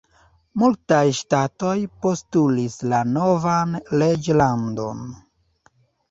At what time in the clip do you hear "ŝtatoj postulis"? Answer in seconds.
1.17-2.77